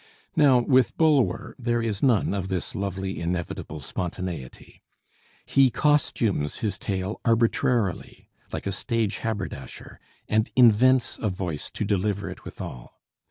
[0.35, 4.81] Now, with Bulwer there is none of this lovely inevitable spontaneity.
[5.45, 12.31] He costumes his tale arbitrarily, like a stage haberdasher, and invents a voice to deliver
[12.31, 12.95] it withal.